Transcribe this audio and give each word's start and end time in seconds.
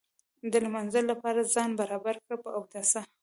د 0.51 0.53
لمانځه 0.65 1.01
لپاره 1.11 1.49
ځان 1.53 1.69
برابر 1.79 2.15
کړ 2.25 2.33
په 2.43 2.49
اوداسه. 2.57 3.01